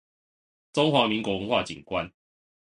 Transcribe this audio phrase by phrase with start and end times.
[0.73, 2.11] 中華民國文化景觀